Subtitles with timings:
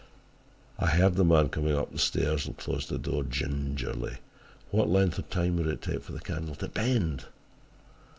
[0.79, 4.17] "I heard the man coming up the stairs and closed the door gingerly.
[4.71, 7.27] What length of time would it take for the candle to bend!